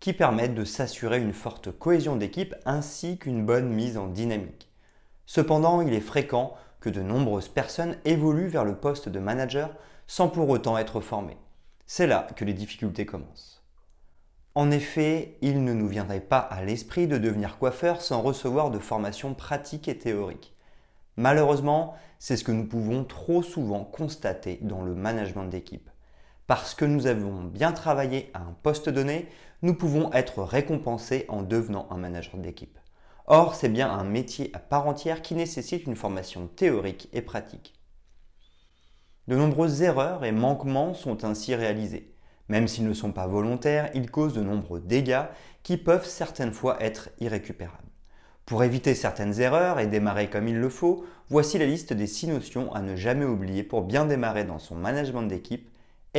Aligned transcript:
qui 0.00 0.12
permettent 0.12 0.54
de 0.54 0.64
s'assurer 0.64 1.20
une 1.20 1.32
forte 1.32 1.70
cohésion 1.70 2.16
d'équipe 2.16 2.54
ainsi 2.64 3.18
qu'une 3.18 3.44
bonne 3.44 3.68
mise 3.68 3.98
en 3.98 4.06
dynamique. 4.06 4.68
Cependant, 5.26 5.80
il 5.80 5.92
est 5.92 6.00
fréquent 6.00 6.54
que 6.80 6.88
de 6.90 7.02
nombreuses 7.02 7.48
personnes 7.48 7.96
évoluent 8.04 8.48
vers 8.48 8.64
le 8.64 8.76
poste 8.76 9.08
de 9.08 9.18
manager 9.18 9.70
sans 10.06 10.28
pour 10.28 10.48
autant 10.48 10.78
être 10.78 11.00
formées. 11.00 11.36
C'est 11.86 12.06
là 12.06 12.26
que 12.36 12.44
les 12.44 12.54
difficultés 12.54 13.06
commencent. 13.06 13.62
En 14.54 14.70
effet, 14.70 15.36
il 15.40 15.64
ne 15.64 15.72
nous 15.72 15.88
viendrait 15.88 16.20
pas 16.20 16.38
à 16.38 16.64
l'esprit 16.64 17.06
de 17.06 17.18
devenir 17.18 17.58
coiffeur 17.58 18.02
sans 18.02 18.22
recevoir 18.22 18.70
de 18.70 18.78
formation 18.78 19.34
pratique 19.34 19.88
et 19.88 19.98
théorique. 19.98 20.54
Malheureusement, 21.16 21.94
c'est 22.18 22.36
ce 22.36 22.44
que 22.44 22.52
nous 22.52 22.66
pouvons 22.66 23.04
trop 23.04 23.42
souvent 23.42 23.84
constater 23.84 24.58
dans 24.62 24.82
le 24.82 24.94
management 24.94 25.44
d'équipe. 25.44 25.90
Parce 26.48 26.74
que 26.74 26.86
nous 26.86 27.06
avons 27.06 27.44
bien 27.44 27.72
travaillé 27.72 28.30
à 28.32 28.40
un 28.40 28.56
poste 28.62 28.88
donné, 28.88 29.28
nous 29.60 29.74
pouvons 29.74 30.10
être 30.14 30.42
récompensés 30.42 31.26
en 31.28 31.42
devenant 31.42 31.86
un 31.90 31.98
manager 31.98 32.38
d'équipe. 32.38 32.78
Or, 33.26 33.54
c'est 33.54 33.68
bien 33.68 33.90
un 33.90 34.02
métier 34.02 34.50
à 34.54 34.58
part 34.58 34.88
entière 34.88 35.20
qui 35.20 35.34
nécessite 35.34 35.84
une 35.84 35.94
formation 35.94 36.46
théorique 36.46 37.10
et 37.12 37.20
pratique. 37.20 37.74
De 39.26 39.36
nombreuses 39.36 39.82
erreurs 39.82 40.24
et 40.24 40.32
manquements 40.32 40.94
sont 40.94 41.22
ainsi 41.22 41.54
réalisés. 41.54 42.14
Même 42.48 42.66
s'ils 42.66 42.88
ne 42.88 42.94
sont 42.94 43.12
pas 43.12 43.26
volontaires, 43.26 43.90
ils 43.92 44.10
causent 44.10 44.32
de 44.32 44.40
nombreux 44.40 44.80
dégâts 44.80 45.26
qui 45.62 45.76
peuvent 45.76 46.06
certaines 46.06 46.54
fois 46.54 46.82
être 46.82 47.10
irrécupérables. 47.20 47.76
Pour 48.46 48.64
éviter 48.64 48.94
certaines 48.94 49.38
erreurs 49.38 49.80
et 49.80 49.86
démarrer 49.86 50.30
comme 50.30 50.48
il 50.48 50.58
le 50.58 50.70
faut, 50.70 51.04
voici 51.28 51.58
la 51.58 51.66
liste 51.66 51.92
des 51.92 52.06
six 52.06 52.26
notions 52.26 52.72
à 52.72 52.80
ne 52.80 52.96
jamais 52.96 53.26
oublier 53.26 53.64
pour 53.64 53.82
bien 53.82 54.06
démarrer 54.06 54.44
dans 54.44 54.58
son 54.58 54.76
management 54.76 55.24
d'équipe 55.24 55.68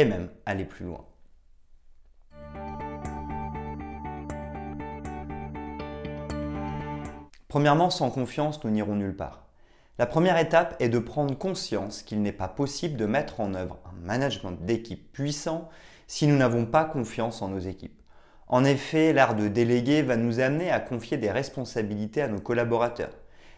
même 0.06 0.30
aller 0.46 0.66
plus 0.66 0.86
loin. 0.86 1.06
Premièrement, 7.48 7.90
sans 7.90 8.12
confiance, 8.12 8.64
nous 8.64 8.70
n'irons 8.70 8.96
nulle 8.96 9.16
part. 9.16 9.48
La 9.98 10.06
première 10.06 10.38
étape 10.38 10.76
est 10.80 10.88
de 10.88 11.00
prendre 11.00 11.38
conscience 11.38 12.04
qu'il 12.04 12.22
n'est 12.22 12.32
pas 12.32 12.48
possible 12.48 12.96
de 12.96 13.06
mettre 13.06 13.40
en 13.40 13.54
œuvre 13.54 13.80
un 13.86 14.06
management 14.06 14.54
d'équipe 14.62 15.12
puissant 15.12 15.68
si 16.08 16.28
nous 16.28 16.38
n'avons 16.38 16.66
pas 16.66 16.86
confiance 16.86 17.42
en 17.42 17.50
nos 17.50 17.60
équipes. 17.60 18.00
En 18.48 18.64
effet, 18.66 19.14
l'art 19.14 19.36
de 19.36 19.48
déléguer 19.48 20.02
va 20.02 20.16
nous 20.16 20.40
amener 20.40 20.72
à 20.72 20.80
confier 20.80 21.18
des 21.18 21.32
responsabilités 21.32 22.22
à 22.22 22.28
nos 22.28 22.40
collaborateurs. 22.40 23.14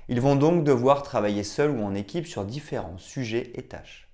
Ils 0.10 0.20
vont 0.20 0.36
donc 0.36 0.64
devoir 0.64 1.04
travailler 1.04 1.44
seuls 1.44 1.72
ou 1.72 1.82
en 1.84 1.96
équipe 1.96 2.28
sur 2.28 2.44
différents 2.44 2.98
sujets 2.98 3.52
et 3.56 3.64
tâches. 3.64 4.11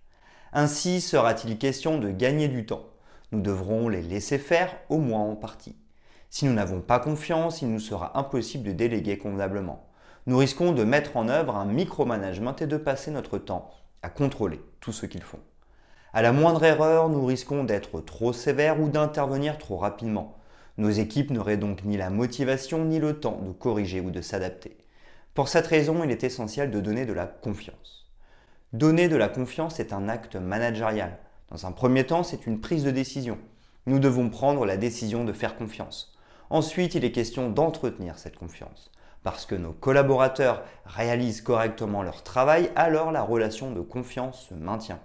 Ainsi 0.54 1.02
sera-t-il 1.02 1.58
question 1.58 1.98
de 2.00 2.10
gagner 2.10 2.48
du 2.48 2.66
temps. 2.66 2.86
Nous 3.32 3.42
devrons 3.42 3.90
les 3.90 4.02
laisser 4.02 4.38
faire, 4.38 4.76
au 4.90 4.98
moins 4.98 5.22
en 5.22 5.36
partie. 5.36 5.76
Si 6.30 6.46
nous 6.46 6.54
n'avons 6.54 6.82
pas 6.82 7.00
confiance, 7.00 7.62
il 7.62 7.70
nous 7.70 7.80
sera 7.80 8.18
impossible 8.18 8.64
de 8.64 8.72
déléguer 8.72 9.18
convenablement. 9.18 9.88
Nous 10.26 10.38
risquons 10.38 10.72
de 10.72 10.84
mettre 10.84 11.18
en 11.18 11.30
œuvre 11.30 11.56
un 11.56 11.66
micromanagement 11.66 12.56
et 12.58 12.68
de 12.68 12.78
passer 12.78 13.12
notre 13.12 13.38
temps 13.38 13.72
à 14.02 14.10
contrôler 14.10 14.62
tout 14.80 14.94
ce 14.94 15.06
qu'ils 15.06 15.24
font. 15.24 15.40
À 16.14 16.22
la 16.22 16.32
moindre 16.32 16.64
erreur, 16.64 17.10
nous 17.10 17.26
risquons 17.26 17.64
d'être 17.64 18.00
trop 18.02 18.34
sévères 18.34 18.80
ou 18.80 18.90
d'intervenir 18.90 19.58
trop 19.58 19.78
rapidement. 19.78 20.38
Nos 20.78 20.90
équipes 20.90 21.32
n'auraient 21.32 21.58
donc 21.58 21.84
ni 21.84 21.98
la 21.98 22.10
motivation 22.10 22.86
ni 22.86 23.00
le 23.00 23.20
temps 23.20 23.42
de 23.42 23.52
corriger 23.52 24.00
ou 24.00 24.12
de 24.12 24.22
s'adapter. 24.22 24.78
Pour 25.34 25.50
cette 25.50 25.68
raison, 25.68 26.04
il 26.04 26.12
est 26.12 26.24
essentiel 26.24 26.72
de 26.72 26.80
donner 26.80 27.06
de 27.06 27.14
la 27.14 27.26
confiance. 27.26 28.07
Donner 28.74 29.08
de 29.08 29.16
la 29.16 29.30
confiance 29.30 29.80
est 29.80 29.94
un 29.94 30.10
acte 30.10 30.36
managérial. 30.36 31.20
Dans 31.50 31.66
un 31.66 31.72
premier 31.72 32.06
temps, 32.06 32.24
c'est 32.24 32.46
une 32.46 32.60
prise 32.60 32.84
de 32.84 32.92
décision. 32.92 33.38
Nous 33.86 33.98
devons 33.98 34.30
prendre 34.30 34.66
la 34.66 34.76
décision 34.76 35.24
de 35.24 35.32
faire 35.32 35.56
confiance. 35.56 36.18
Ensuite, 36.50 36.94
il 36.94 37.06
est 37.06 37.14
question 37.14 37.50
d'entretenir 37.50 38.20
cette 38.20 38.36
confiance. 38.36 38.92
Parce 39.24 39.46
que 39.46 39.56
nos 39.56 39.72
collaborateurs 39.72 40.64
réalisent 40.86 41.40
correctement 41.40 42.04
leur 42.04 42.24
travail, 42.24 42.70
alors 42.76 43.14
la 43.14 43.22
relation 43.22 43.72
de 43.72 43.80
confiance 43.80 44.48
se 44.50 44.54
maintient. 44.54 45.00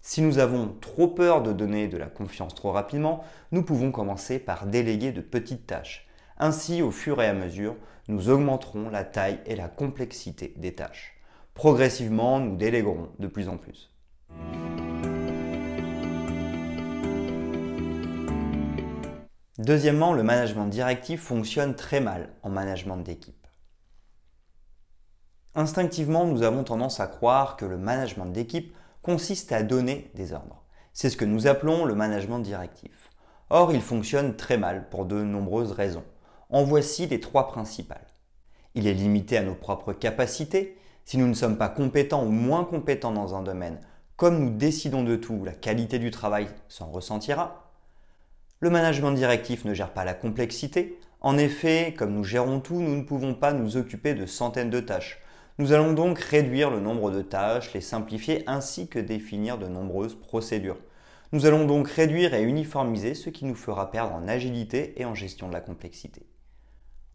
Si 0.00 0.20
nous 0.20 0.38
avons 0.38 0.74
trop 0.80 1.06
peur 1.06 1.44
de 1.44 1.52
donner 1.52 1.86
de 1.86 1.96
la 1.96 2.06
confiance 2.06 2.56
trop 2.56 2.72
rapidement, 2.72 3.22
nous 3.52 3.62
pouvons 3.62 3.92
commencer 3.92 4.40
par 4.40 4.66
déléguer 4.66 5.12
de 5.12 5.20
petites 5.20 5.68
tâches. 5.68 6.08
Ainsi, 6.38 6.82
au 6.82 6.90
fur 6.90 7.22
et 7.22 7.28
à 7.28 7.34
mesure, 7.34 7.76
nous 8.08 8.30
augmenterons 8.30 8.90
la 8.90 9.04
taille 9.04 9.38
et 9.46 9.54
la 9.54 9.68
complexité 9.68 10.54
des 10.56 10.74
tâches. 10.74 11.21
Progressivement, 11.54 12.40
nous 12.40 12.56
déléguerons 12.56 13.10
de 13.18 13.26
plus 13.26 13.48
en 13.48 13.58
plus. 13.58 13.92
Deuxièmement, 19.58 20.12
le 20.12 20.22
management 20.22 20.66
directif 20.66 21.22
fonctionne 21.22 21.76
très 21.76 22.00
mal 22.00 22.30
en 22.42 22.48
management 22.48 22.96
d'équipe. 22.96 23.46
Instinctivement, 25.54 26.24
nous 26.24 26.42
avons 26.42 26.64
tendance 26.64 26.98
à 26.98 27.06
croire 27.06 27.56
que 27.56 27.66
le 27.66 27.76
management 27.76 28.26
d'équipe 28.26 28.74
consiste 29.02 29.52
à 29.52 29.62
donner 29.62 30.10
des 30.14 30.32
ordres. 30.32 30.64
C'est 30.94 31.10
ce 31.10 31.16
que 31.18 31.26
nous 31.26 31.46
appelons 31.46 31.84
le 31.84 31.94
management 31.94 32.38
directif. 32.38 33.10
Or, 33.50 33.72
il 33.72 33.82
fonctionne 33.82 34.36
très 34.36 34.56
mal 34.56 34.88
pour 34.88 35.04
de 35.04 35.22
nombreuses 35.22 35.72
raisons. 35.72 36.04
En 36.48 36.64
voici 36.64 37.06
les 37.06 37.20
trois 37.20 37.48
principales. 37.48 38.06
Il 38.74 38.86
est 38.86 38.94
limité 38.94 39.36
à 39.36 39.42
nos 39.42 39.54
propres 39.54 39.92
capacités, 39.92 40.78
si 41.04 41.18
nous 41.18 41.26
ne 41.26 41.34
sommes 41.34 41.58
pas 41.58 41.68
compétents 41.68 42.24
ou 42.24 42.30
moins 42.30 42.64
compétents 42.64 43.12
dans 43.12 43.34
un 43.34 43.42
domaine, 43.42 43.80
comme 44.16 44.38
nous 44.38 44.50
décidons 44.50 45.02
de 45.02 45.16
tout, 45.16 45.44
la 45.44 45.52
qualité 45.52 45.98
du 45.98 46.10
travail 46.10 46.48
s'en 46.68 46.86
ressentira. 46.86 47.72
Le 48.60 48.70
management 48.70 49.12
directif 49.12 49.64
ne 49.64 49.74
gère 49.74 49.92
pas 49.92 50.04
la 50.04 50.14
complexité. 50.14 50.98
En 51.20 51.36
effet, 51.38 51.94
comme 51.98 52.14
nous 52.14 52.22
gérons 52.22 52.60
tout, 52.60 52.80
nous 52.80 52.94
ne 52.94 53.02
pouvons 53.02 53.34
pas 53.34 53.52
nous 53.52 53.76
occuper 53.76 54.14
de 54.14 54.26
centaines 54.26 54.70
de 54.70 54.80
tâches. 54.80 55.20
Nous 55.58 55.72
allons 55.72 55.92
donc 55.92 56.18
réduire 56.18 56.70
le 56.70 56.80
nombre 56.80 57.10
de 57.10 57.22
tâches, 57.22 57.74
les 57.74 57.80
simplifier 57.80 58.44
ainsi 58.46 58.88
que 58.88 58.98
définir 58.98 59.58
de 59.58 59.66
nombreuses 59.66 60.14
procédures. 60.14 60.78
Nous 61.32 61.46
allons 61.46 61.66
donc 61.66 61.88
réduire 61.88 62.34
et 62.34 62.42
uniformiser 62.42 63.14
ce 63.14 63.30
qui 63.30 63.44
nous 63.44 63.54
fera 63.54 63.90
perdre 63.90 64.14
en 64.14 64.28
agilité 64.28 65.00
et 65.00 65.04
en 65.04 65.14
gestion 65.14 65.48
de 65.48 65.52
la 65.52 65.60
complexité. 65.60 66.26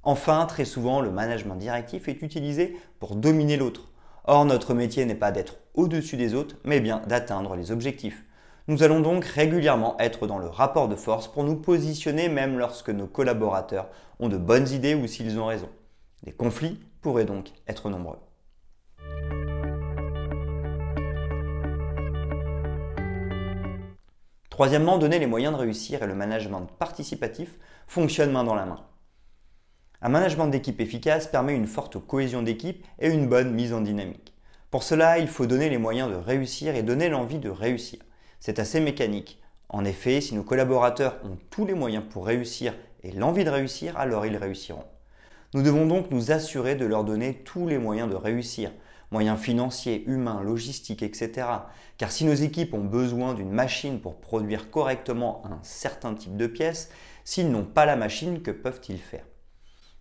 Enfin, 0.08 0.46
très 0.46 0.64
souvent, 0.64 1.02
le 1.02 1.12
management 1.12 1.56
directif 1.56 2.08
est 2.08 2.22
utilisé 2.22 2.78
pour 3.02 3.18
dominer 3.18 3.58
l'autre. 3.58 3.90
Or, 4.24 4.46
notre 4.46 4.74
métier 4.74 5.04
n'est 5.04 5.16
pas 5.16 5.34
d'être 5.34 5.58
au-dessus 5.74 6.16
des 6.16 6.34
autres, 6.34 6.56
mais 6.64 6.80
bien 6.80 7.02
d'atteindre 7.08 7.58
les 7.58 7.74
objectifs. 7.74 8.24
Nous 8.70 8.84
allons 8.84 9.02
donc 9.02 9.26
régulièrement 9.26 9.98
être 10.00 10.26
dans 10.26 10.38
le 10.38 10.48
rapport 10.48 10.88
de 10.88 10.96
force 10.96 11.28
pour 11.28 11.44
nous 11.44 11.58
positionner 11.58 12.30
même 12.30 12.58
lorsque 12.58 12.90
nos 12.90 13.06
collaborateurs 13.06 13.90
ont 14.22 14.30
de 14.30 14.38
bonnes 14.38 14.70
idées 14.70 14.96
ou 14.96 15.08
s'ils 15.08 15.38
ont 15.40 15.48
raison. 15.48 15.68
Les 16.24 16.32
conflits 16.32 16.80
pourraient 17.02 17.26
donc 17.26 17.52
être 17.68 17.90
nombreux. 17.90 18.20
Troisièmement, 24.50 25.00
donner 25.00 25.20
les 25.20 25.28
moyens 25.28 25.54
de 25.54 25.60
réussir 25.60 26.02
et 26.02 26.08
le 26.08 26.16
management 26.16 26.66
participatif 26.80 27.58
fonctionne 27.88 28.32
main 28.32 28.46
dans 28.46 28.56
la 28.56 28.66
main. 28.66 28.80
Un 30.00 30.10
management 30.10 30.46
d'équipe 30.48 30.80
efficace 30.80 31.26
permet 31.26 31.56
une 31.56 31.66
forte 31.66 31.98
cohésion 31.98 32.44
d'équipe 32.44 32.86
et 33.00 33.10
une 33.10 33.28
bonne 33.28 33.52
mise 33.54 33.74
en 33.74 33.82
dynamique. 33.82 34.32
Pour 34.70 34.84
cela, 34.84 35.18
il 35.18 35.28
faut 35.28 35.48
donner 35.48 35.72
les 35.72 35.80
moyens 35.80 36.12
de 36.12 36.16
réussir 36.16 36.76
et 36.76 36.84
donner 36.84 37.10
l'envie 37.10 37.40
de 37.40 37.50
réussir. 37.50 38.00
C'est 38.40 38.60
assez 38.60 38.80
mécanique. 38.80 39.42
En 39.70 39.86
effet, 39.86 40.22
si 40.22 40.36
nos 40.36 40.44
collaborateurs 40.44 41.18
ont 41.24 41.38
tous 41.50 41.66
les 41.66 41.74
moyens 41.74 42.04
pour 42.08 42.28
réussir 42.28 42.76
et 43.02 43.12
l'envie 43.12 43.44
de 43.44 43.50
réussir, 43.50 43.98
alors 43.98 44.28
ils 44.28 44.38
réussiront. 44.38 44.86
Nous 45.56 45.64
devons 45.64 45.88
donc 45.88 46.12
nous 46.12 46.32
assurer 46.32 46.76
de 46.76 46.86
leur 46.86 47.04
donner 47.04 47.42
tous 47.44 47.68
les 47.68 47.80
moyens 47.80 48.08
de 48.08 48.16
réussir, 48.16 48.72
moyens 49.10 49.40
financiers, 49.40 50.04
humains, 50.06 50.44
logistiques, 50.44 51.02
etc. 51.02 51.48
Car 51.98 52.12
si 52.12 52.24
nos 52.24 52.36
équipes 52.36 52.76
ont 52.76 52.84
besoin 52.84 53.34
d'une 53.34 53.52
machine 53.52 54.00
pour 54.00 54.20
produire 54.20 54.70
correctement 54.70 55.42
un 55.46 55.58
certain 55.64 56.14
type 56.14 56.38
de 56.38 56.46
pièces, 56.46 56.92
s'ils 57.24 57.50
n'ont 57.50 57.66
pas 57.66 57.88
la 57.88 57.96
machine, 57.96 58.44
que 58.44 58.52
peuvent-ils 58.52 59.00
faire? 59.00 59.26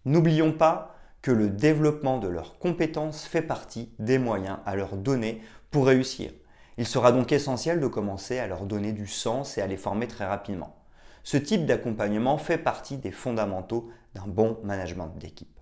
N'oublions 0.07 0.53
pas 0.53 0.95
que 1.21 1.33
le 1.33 1.51
développement 1.51 2.19
de 2.19 2.29
leurs 2.29 2.61
compétences 2.61 3.27
fait 3.27 3.43
partie 3.43 3.93
des 3.99 4.19
moyens 4.19 4.59
à 4.65 4.77
leur 4.77 4.97
donner 4.97 5.43
pour 5.73 5.87
réussir. 5.87 6.31
Il 6.79 6.87
sera 6.87 7.11
donc 7.11 7.33
essentiel 7.33 7.81
de 7.81 7.89
commencer 7.89 8.39
à 8.39 8.47
leur 8.47 8.67
donner 8.67 8.93
du 8.93 9.09
sens 9.09 9.59
et 9.59 9.63
à 9.63 9.67
les 9.67 9.77
former 9.77 10.07
très 10.07 10.25
rapidement. 10.25 10.77
Ce 11.25 11.37
type 11.37 11.67
d'accompagnement 11.67 12.39
fait 12.39 12.57
partie 12.57 12.99
des 12.99 13.11
fondamentaux 13.11 13.91
d'un 14.15 14.29
bon 14.29 14.59
management 14.63 15.13
d'équipe. 15.19 15.59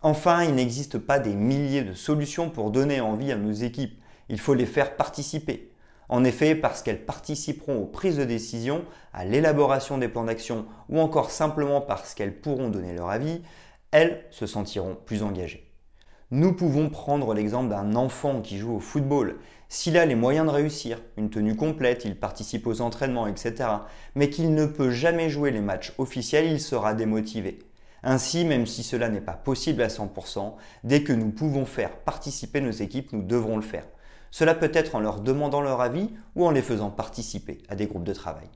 Enfin, 0.00 0.44
il 0.44 0.54
n'existe 0.54 0.98
pas 0.98 1.18
des 1.18 1.34
milliers 1.34 1.82
de 1.82 1.94
solutions 1.94 2.50
pour 2.50 2.70
donner 2.70 3.00
envie 3.00 3.32
à 3.32 3.36
nos 3.36 3.50
équipes. 3.50 4.00
Il 4.28 4.38
faut 4.38 4.54
les 4.54 4.66
faire 4.66 4.94
participer. 4.94 5.72
En 6.08 6.24
effet, 6.24 6.54
parce 6.54 6.82
qu'elles 6.82 7.04
participeront 7.04 7.78
aux 7.78 7.86
prises 7.86 8.16
de 8.16 8.24
décision, 8.24 8.84
à 9.12 9.24
l'élaboration 9.24 9.98
des 9.98 10.08
plans 10.08 10.24
d'action 10.24 10.66
ou 10.88 11.00
encore 11.00 11.30
simplement 11.30 11.80
parce 11.80 12.14
qu'elles 12.14 12.40
pourront 12.40 12.70
donner 12.70 12.94
leur 12.94 13.10
avis, 13.10 13.42
elles 13.90 14.24
se 14.30 14.46
sentiront 14.46 14.96
plus 15.04 15.22
engagées. 15.22 15.70
Nous 16.30 16.52
pouvons 16.52 16.90
prendre 16.90 17.32
l'exemple 17.32 17.70
d'un 17.70 17.94
enfant 17.94 18.42
qui 18.42 18.58
joue 18.58 18.76
au 18.76 18.80
football. 18.80 19.38
S'il 19.70 19.96
a 19.96 20.04
les 20.04 20.14
moyens 20.14 20.46
de 20.46 20.52
réussir, 20.52 21.00
une 21.16 21.30
tenue 21.30 21.56
complète, 21.56 22.04
il 22.04 22.18
participe 22.18 22.66
aux 22.66 22.82
entraînements, 22.82 23.26
etc., 23.26 23.54
mais 24.14 24.28
qu'il 24.28 24.54
ne 24.54 24.66
peut 24.66 24.90
jamais 24.90 25.30
jouer 25.30 25.50
les 25.50 25.60
matchs 25.60 25.92
officiels, 25.96 26.46
il 26.46 26.60
sera 26.60 26.92
démotivé. 26.92 27.60
Ainsi, 28.02 28.44
même 28.44 28.66
si 28.66 28.82
cela 28.82 29.08
n'est 29.08 29.20
pas 29.20 29.32
possible 29.32 29.82
à 29.82 29.88
100%, 29.88 30.54
dès 30.84 31.02
que 31.02 31.12
nous 31.12 31.30
pouvons 31.30 31.66
faire 31.66 31.96
participer 31.96 32.60
nos 32.60 32.70
équipes, 32.70 33.12
nous 33.12 33.22
devrons 33.22 33.56
le 33.56 33.62
faire. 33.62 33.84
Cela 34.30 34.54
peut 34.54 34.70
être 34.74 34.94
en 34.94 35.00
leur 35.00 35.20
demandant 35.20 35.60
leur 35.60 35.80
avis 35.80 36.10
ou 36.36 36.46
en 36.46 36.50
les 36.50 36.62
faisant 36.62 36.90
participer 36.90 37.62
à 37.68 37.76
des 37.76 37.86
groupes 37.86 38.04
de 38.04 38.12
travail. 38.12 38.48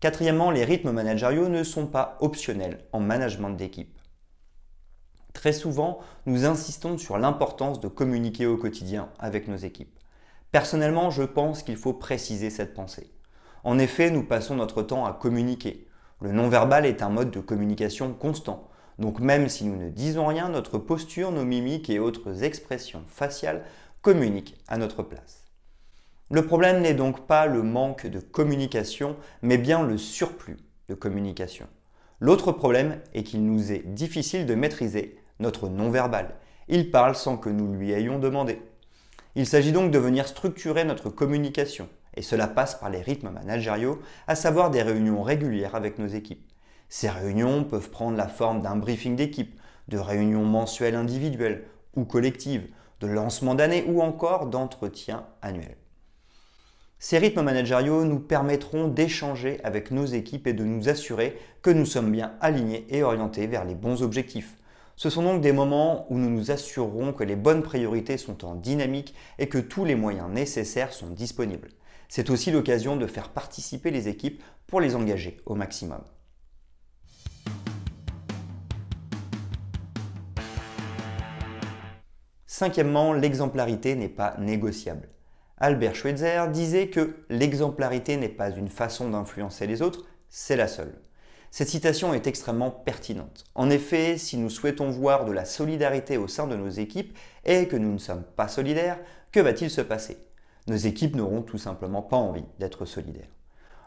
Quatrièmement, 0.00 0.50
les 0.50 0.64
rythmes 0.64 0.90
managériaux 0.90 1.48
ne 1.48 1.62
sont 1.62 1.86
pas 1.86 2.18
optionnels 2.20 2.80
en 2.92 2.98
management 2.98 3.50
d'équipe. 3.50 3.96
Très 5.32 5.52
souvent, 5.52 6.00
nous 6.26 6.44
insistons 6.44 6.98
sur 6.98 7.18
l'importance 7.18 7.80
de 7.80 7.88
communiquer 7.88 8.46
au 8.46 8.56
quotidien 8.56 9.08
avec 9.20 9.46
nos 9.46 9.56
équipes. 9.56 9.96
Personnellement, 10.50 11.10
je 11.10 11.22
pense 11.22 11.62
qu'il 11.62 11.76
faut 11.76 11.94
préciser 11.94 12.50
cette 12.50 12.74
pensée. 12.74 13.12
En 13.64 13.78
effet, 13.78 14.10
nous 14.10 14.24
passons 14.24 14.56
notre 14.56 14.82
temps 14.82 15.06
à 15.06 15.12
communiquer. 15.12 15.86
Le 16.20 16.32
non-verbal 16.32 16.84
est 16.84 17.00
un 17.00 17.08
mode 17.08 17.30
de 17.30 17.40
communication 17.40 18.12
constant. 18.12 18.68
Donc 19.02 19.18
même 19.18 19.48
si 19.48 19.64
nous 19.64 19.76
ne 19.76 19.90
disons 19.90 20.26
rien, 20.26 20.48
notre 20.48 20.78
posture, 20.78 21.32
nos 21.32 21.44
mimiques 21.44 21.90
et 21.90 21.98
autres 21.98 22.44
expressions 22.44 23.02
faciales 23.08 23.64
communiquent 24.00 24.56
à 24.68 24.76
notre 24.76 25.02
place. 25.02 25.42
Le 26.30 26.46
problème 26.46 26.80
n'est 26.80 26.94
donc 26.94 27.26
pas 27.26 27.46
le 27.46 27.64
manque 27.64 28.06
de 28.06 28.20
communication, 28.20 29.16
mais 29.42 29.58
bien 29.58 29.82
le 29.82 29.98
surplus 29.98 30.56
de 30.88 30.94
communication. 30.94 31.66
L'autre 32.20 32.52
problème 32.52 33.00
est 33.12 33.24
qu'il 33.24 33.44
nous 33.44 33.72
est 33.72 33.82
difficile 33.84 34.46
de 34.46 34.54
maîtriser 34.54 35.18
notre 35.40 35.68
non-verbal. 35.68 36.36
Il 36.68 36.92
parle 36.92 37.16
sans 37.16 37.36
que 37.36 37.50
nous 37.50 37.74
lui 37.74 37.90
ayons 37.90 38.20
demandé. 38.20 38.62
Il 39.34 39.46
s'agit 39.48 39.72
donc 39.72 39.90
de 39.90 39.98
venir 39.98 40.28
structurer 40.28 40.84
notre 40.84 41.10
communication, 41.10 41.88
et 42.14 42.22
cela 42.22 42.46
passe 42.46 42.76
par 42.76 42.88
les 42.88 43.02
rythmes 43.02 43.30
managériaux, 43.30 43.98
à 44.28 44.36
savoir 44.36 44.70
des 44.70 44.82
réunions 44.82 45.24
régulières 45.24 45.74
avec 45.74 45.98
nos 45.98 46.06
équipes. 46.06 46.51
Ces 46.94 47.08
réunions 47.08 47.64
peuvent 47.64 47.88
prendre 47.88 48.18
la 48.18 48.28
forme 48.28 48.60
d'un 48.60 48.76
briefing 48.76 49.16
d'équipe, 49.16 49.58
de 49.88 49.96
réunions 49.96 50.44
mensuelles 50.44 50.94
individuelles 50.94 51.64
ou 51.96 52.04
collectives, 52.04 52.68
de 53.00 53.06
lancement 53.06 53.54
d'année 53.54 53.86
ou 53.88 54.02
encore 54.02 54.44
d'entretien 54.44 55.24
annuels. 55.40 55.78
Ces 56.98 57.16
rythmes 57.16 57.40
managériaux 57.40 58.04
nous 58.04 58.20
permettront 58.20 58.88
d'échanger 58.88 59.58
avec 59.64 59.90
nos 59.90 60.04
équipes 60.04 60.46
et 60.46 60.52
de 60.52 60.64
nous 60.64 60.90
assurer 60.90 61.38
que 61.62 61.70
nous 61.70 61.86
sommes 61.86 62.12
bien 62.12 62.34
alignés 62.42 62.84
et 62.90 63.02
orientés 63.02 63.46
vers 63.46 63.64
les 63.64 63.74
bons 63.74 64.02
objectifs. 64.02 64.58
Ce 64.96 65.08
sont 65.08 65.22
donc 65.22 65.40
des 65.40 65.52
moments 65.52 66.04
où 66.10 66.18
nous 66.18 66.28
nous 66.28 66.50
assurerons 66.50 67.14
que 67.14 67.24
les 67.24 67.36
bonnes 67.36 67.62
priorités 67.62 68.18
sont 68.18 68.44
en 68.44 68.54
dynamique 68.54 69.14
et 69.38 69.48
que 69.48 69.56
tous 69.56 69.86
les 69.86 69.94
moyens 69.94 70.28
nécessaires 70.28 70.92
sont 70.92 71.08
disponibles. 71.08 71.70
C'est 72.10 72.28
aussi 72.28 72.50
l'occasion 72.50 72.96
de 72.96 73.06
faire 73.06 73.30
participer 73.30 73.90
les 73.90 74.08
équipes 74.08 74.42
pour 74.66 74.82
les 74.82 74.94
engager 74.94 75.40
au 75.46 75.54
maximum. 75.54 76.02
Cinquièmement, 82.54 83.14
l'exemplarité 83.14 83.94
n'est 83.94 84.10
pas 84.10 84.36
négociable. 84.38 85.08
Albert 85.56 85.94
Schweitzer 85.94 86.48
disait 86.52 86.88
que 86.88 87.16
l'exemplarité 87.30 88.18
n'est 88.18 88.28
pas 88.28 88.50
une 88.50 88.68
façon 88.68 89.08
d'influencer 89.08 89.66
les 89.66 89.80
autres, 89.80 90.04
c'est 90.28 90.56
la 90.56 90.68
seule. 90.68 90.92
Cette 91.50 91.70
citation 91.70 92.12
est 92.12 92.26
extrêmement 92.26 92.70
pertinente. 92.70 93.44
En 93.54 93.70
effet, 93.70 94.18
si 94.18 94.36
nous 94.36 94.50
souhaitons 94.50 94.90
voir 94.90 95.24
de 95.24 95.32
la 95.32 95.46
solidarité 95.46 96.18
au 96.18 96.28
sein 96.28 96.46
de 96.46 96.54
nos 96.54 96.68
équipes 96.68 97.16
et 97.46 97.68
que 97.68 97.76
nous 97.76 97.90
ne 97.90 97.96
sommes 97.96 98.24
pas 98.36 98.48
solidaires, 98.48 98.98
que 99.32 99.40
va-t-il 99.40 99.70
se 99.70 99.80
passer? 99.80 100.18
Nos 100.66 100.76
équipes 100.76 101.16
n'auront 101.16 101.40
tout 101.40 101.56
simplement 101.56 102.02
pas 102.02 102.18
envie 102.18 102.44
d'être 102.58 102.84
solidaires. 102.84 103.32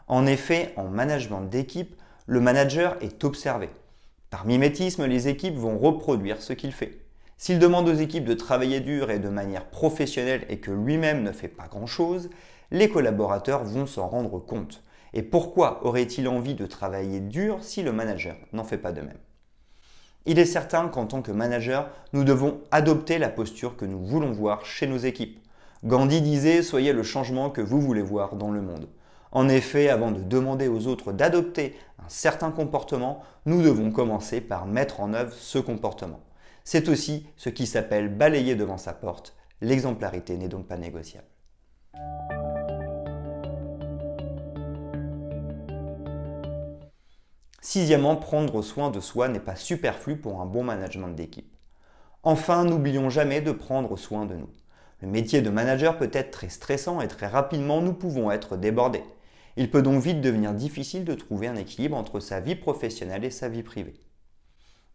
En 0.08 0.26
effet, 0.26 0.72
en 0.74 0.88
management 0.88 1.42
d'équipe, 1.42 1.94
le 2.26 2.40
manager 2.40 2.96
est 3.00 3.22
observé. 3.22 3.70
Par 4.28 4.44
mimétisme, 4.44 5.04
les 5.04 5.28
équipes 5.28 5.56
vont 5.56 5.78
reproduire 5.78 6.42
ce 6.42 6.52
qu'il 6.52 6.72
fait. 6.72 7.05
S'il 7.38 7.58
demande 7.58 7.88
aux 7.88 7.94
équipes 7.94 8.24
de 8.24 8.34
travailler 8.34 8.80
dur 8.80 9.10
et 9.10 9.18
de 9.18 9.28
manière 9.28 9.66
professionnelle 9.66 10.46
et 10.48 10.58
que 10.58 10.70
lui-même 10.70 11.22
ne 11.22 11.32
fait 11.32 11.48
pas 11.48 11.68
grand-chose, 11.68 12.30
les 12.70 12.88
collaborateurs 12.88 13.62
vont 13.62 13.86
s'en 13.86 14.08
rendre 14.08 14.38
compte. 14.38 14.82
Et 15.12 15.22
pourquoi 15.22 15.84
aurait-il 15.86 16.28
envie 16.28 16.54
de 16.54 16.66
travailler 16.66 17.20
dur 17.20 17.58
si 17.60 17.82
le 17.82 17.92
manager 17.92 18.36
n'en 18.52 18.64
fait 18.64 18.78
pas 18.78 18.92
de 18.92 19.02
même? 19.02 19.18
Il 20.24 20.38
est 20.38 20.46
certain 20.46 20.88
qu'en 20.88 21.06
tant 21.06 21.22
que 21.22 21.30
manager, 21.30 21.90
nous 22.12 22.24
devons 22.24 22.60
adopter 22.70 23.18
la 23.18 23.28
posture 23.28 23.76
que 23.76 23.84
nous 23.84 24.04
voulons 24.04 24.32
voir 24.32 24.64
chez 24.64 24.86
nos 24.86 24.96
équipes. 24.96 25.38
Gandhi 25.84 26.22
disait 26.22 26.62
Soyez 26.62 26.92
le 26.92 27.02
changement 27.02 27.50
que 27.50 27.60
vous 27.60 27.80
voulez 27.80 28.02
voir 28.02 28.34
dans 28.34 28.50
le 28.50 28.62
monde. 28.62 28.88
En 29.30 29.48
effet, 29.48 29.90
avant 29.90 30.10
de 30.10 30.22
demander 30.22 30.68
aux 30.68 30.86
autres 30.86 31.12
d'adopter 31.12 31.76
un 31.98 32.08
certain 32.08 32.50
comportement, 32.50 33.22
nous 33.44 33.62
devons 33.62 33.92
commencer 33.92 34.40
par 34.40 34.66
mettre 34.66 35.00
en 35.00 35.12
œuvre 35.12 35.34
ce 35.34 35.58
comportement. 35.58 36.20
C'est 36.68 36.88
aussi 36.88 37.28
ce 37.36 37.48
qui 37.48 37.64
s'appelle 37.64 38.08
balayer 38.12 38.56
devant 38.56 38.76
sa 38.76 38.92
porte. 38.92 39.36
L'exemplarité 39.60 40.36
n'est 40.36 40.48
donc 40.48 40.66
pas 40.66 40.76
négociable. 40.76 41.28
Sixièmement, 47.60 48.16
prendre 48.16 48.62
soin 48.62 48.90
de 48.90 48.98
soi 48.98 49.28
n'est 49.28 49.38
pas 49.38 49.54
superflu 49.54 50.16
pour 50.16 50.40
un 50.40 50.46
bon 50.46 50.64
management 50.64 51.10
d'équipe. 51.10 51.54
Enfin, 52.24 52.64
n'oublions 52.64 53.10
jamais 53.10 53.40
de 53.40 53.52
prendre 53.52 53.96
soin 53.96 54.26
de 54.26 54.34
nous. 54.34 54.50
Le 55.02 55.06
métier 55.06 55.42
de 55.42 55.50
manager 55.50 55.96
peut 55.96 56.10
être 56.12 56.32
très 56.32 56.48
stressant 56.48 57.00
et 57.00 57.06
très 57.06 57.28
rapidement 57.28 57.80
nous 57.80 57.94
pouvons 57.94 58.32
être 58.32 58.56
débordés. 58.56 59.04
Il 59.56 59.70
peut 59.70 59.82
donc 59.82 60.02
vite 60.02 60.20
devenir 60.20 60.52
difficile 60.52 61.04
de 61.04 61.14
trouver 61.14 61.46
un 61.46 61.54
équilibre 61.54 61.96
entre 61.96 62.18
sa 62.18 62.40
vie 62.40 62.56
professionnelle 62.56 63.24
et 63.24 63.30
sa 63.30 63.48
vie 63.48 63.62
privée. 63.62 63.94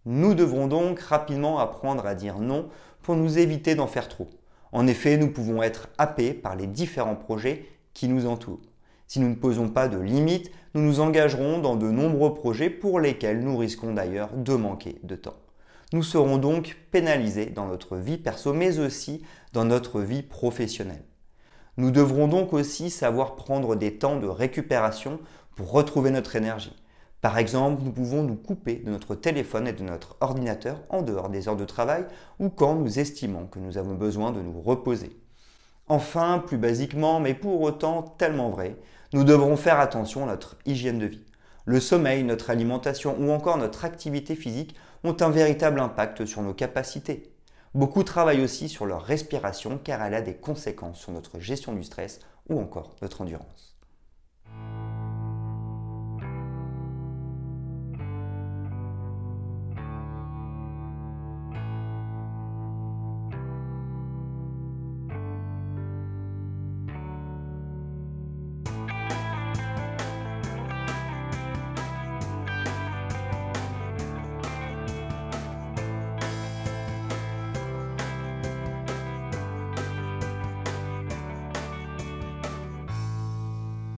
Nous 0.05 0.33
devrons 0.33 0.67
donc 0.67 0.99
rapidement 0.99 1.59
apprendre 1.59 2.05
à 2.07 2.15
dire 2.15 2.39
non 2.39 2.69
pour 3.03 3.15
nous 3.15 3.37
éviter 3.37 3.75
d'en 3.75 3.87
faire 3.87 4.07
trop. 4.07 4.29
En 4.71 4.87
effet, 4.87 5.17
nous 5.17 5.31
pouvons 5.31 5.61
être 5.61 5.89
happés 5.97 6.33
par 6.33 6.55
les 6.55 6.67
différents 6.67 7.15
projets 7.15 7.65
qui 7.93 8.07
nous 8.07 8.25
entourent. 8.25 8.61
Si 9.07 9.19
nous 9.19 9.29
ne 9.29 9.35
posons 9.35 9.69
pas 9.69 9.87
de 9.87 9.99
limites, 9.99 10.49
nous 10.73 10.81
nous 10.81 11.01
engagerons 11.01 11.59
dans 11.59 11.75
de 11.75 11.91
nombreux 11.91 12.33
projets 12.33 12.69
pour 12.69 12.99
lesquels 12.99 13.41
nous 13.41 13.57
risquons 13.57 13.93
d'ailleurs 13.93 14.33
de 14.33 14.55
manquer 14.55 14.99
de 15.03 15.15
temps. 15.15 15.35
Nous 15.93 16.03
serons 16.03 16.37
donc 16.37 16.77
pénalisés 16.91 17.47
dans 17.47 17.67
notre 17.67 17.97
vie 17.97 18.17
perso, 18.17 18.53
mais 18.53 18.79
aussi 18.79 19.21
dans 19.51 19.65
notre 19.65 19.99
vie 19.99 20.23
professionnelle. 20.23 21.03
Nous 21.77 21.91
devrons 21.91 22.27
donc 22.27 22.53
aussi 22.53 22.89
savoir 22.89 23.35
prendre 23.35 23.75
des 23.75 23.97
temps 23.97 24.17
de 24.17 24.27
récupération 24.27 25.19
pour 25.55 25.71
retrouver 25.71 26.09
notre 26.09 26.35
énergie. 26.37 26.80
Par 27.21 27.37
exemple, 27.37 27.83
nous 27.83 27.91
pouvons 27.91 28.23
nous 28.23 28.35
couper 28.35 28.75
de 28.75 28.89
notre 28.89 29.13
téléphone 29.13 29.67
et 29.67 29.73
de 29.73 29.83
notre 29.83 30.15
ordinateur 30.21 30.81
en 30.89 31.03
dehors 31.03 31.29
des 31.29 31.47
heures 31.47 31.55
de 31.55 31.65
travail 31.65 32.05
ou 32.39 32.49
quand 32.49 32.73
nous 32.73 32.97
estimons 32.97 33.45
que 33.45 33.59
nous 33.59 33.77
avons 33.77 33.93
besoin 33.93 34.31
de 34.31 34.41
nous 34.41 34.59
reposer. 34.59 35.15
Enfin, 35.87 36.39
plus 36.39 36.57
basiquement, 36.57 37.19
mais 37.19 37.35
pour 37.35 37.61
autant 37.61 38.01
tellement 38.01 38.49
vrai, 38.49 38.75
nous 39.13 39.23
devrons 39.23 39.55
faire 39.55 39.79
attention 39.79 40.23
à 40.23 40.27
notre 40.27 40.57
hygiène 40.65 40.97
de 40.97 41.05
vie. 41.05 41.23
Le 41.65 41.79
sommeil, 41.79 42.23
notre 42.23 42.49
alimentation 42.49 43.15
ou 43.19 43.29
encore 43.29 43.57
notre 43.57 43.85
activité 43.85 44.35
physique 44.35 44.75
ont 45.03 45.15
un 45.19 45.29
véritable 45.29 45.79
impact 45.79 46.25
sur 46.25 46.41
nos 46.41 46.55
capacités. 46.55 47.31
Beaucoup 47.75 48.03
travaillent 48.03 48.43
aussi 48.43 48.67
sur 48.67 48.87
leur 48.87 49.03
respiration 49.03 49.77
car 49.77 50.01
elle 50.01 50.15
a 50.15 50.21
des 50.21 50.35
conséquences 50.35 50.99
sur 50.99 51.11
notre 51.11 51.39
gestion 51.39 51.73
du 51.73 51.83
stress 51.83 52.19
ou 52.49 52.59
encore 52.59 52.95
notre 53.03 53.21
endurance. 53.21 53.70